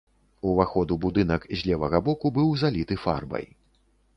[0.51, 3.45] Уваход у будынак з левага боку быў заліты фарбай.